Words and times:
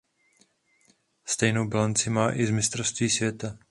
Stejnou 1.25 1.67
bilanci 1.69 2.09
má 2.09 2.31
i 2.33 2.45
z 2.45 2.49
mistrovství 2.49 3.09
světa. 3.09 3.59